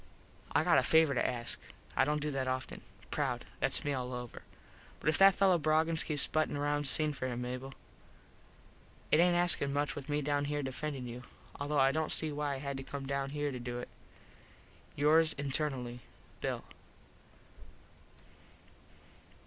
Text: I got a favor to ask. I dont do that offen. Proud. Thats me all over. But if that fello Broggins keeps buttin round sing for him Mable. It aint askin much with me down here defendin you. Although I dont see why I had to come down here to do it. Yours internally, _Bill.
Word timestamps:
I 0.53 0.63
got 0.63 0.79
a 0.79 0.81
favor 0.81 1.13
to 1.13 1.23
ask. 1.23 1.59
I 1.95 2.05
dont 2.05 2.19
do 2.23 2.31
that 2.31 2.47
offen. 2.47 2.81
Proud. 3.11 3.45
Thats 3.59 3.83
me 3.85 3.93
all 3.93 4.13
over. 4.13 4.41
But 4.99 5.09
if 5.09 5.17
that 5.19 5.35
fello 5.35 5.59
Broggins 5.59 6.03
keeps 6.03 6.25
buttin 6.25 6.57
round 6.57 6.87
sing 6.87 7.13
for 7.13 7.27
him 7.27 7.43
Mable. 7.43 7.75
It 9.11 9.19
aint 9.19 9.35
askin 9.35 9.71
much 9.71 9.95
with 9.95 10.09
me 10.09 10.23
down 10.23 10.45
here 10.45 10.63
defendin 10.63 11.05
you. 11.05 11.21
Although 11.59 11.77
I 11.79 11.91
dont 11.91 12.11
see 12.11 12.31
why 12.31 12.55
I 12.55 12.57
had 12.57 12.77
to 12.77 12.83
come 12.83 13.05
down 13.05 13.29
here 13.29 13.51
to 13.51 13.59
do 13.59 13.77
it. 13.77 13.89
Yours 14.95 15.33
internally, 15.33 15.99
_Bill. 16.41 16.63